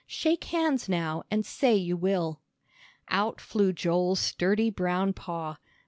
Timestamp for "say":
1.45-1.75